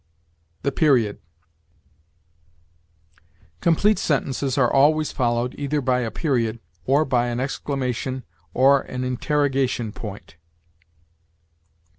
THE 0.63 0.71
PERIOD. 0.71 1.19
Complete 3.61 3.99
sentences 3.99 4.57
are 4.57 4.73
always 4.73 5.11
followed 5.11 5.53
either 5.59 5.79
by 5.79 5.99
a 5.99 6.09
period, 6.09 6.59
or 6.87 7.05
by 7.05 7.27
an 7.27 7.39
exclamation 7.39 8.23
or 8.51 8.81
an 8.81 9.03
interrogation 9.03 9.91
point. 9.91 10.37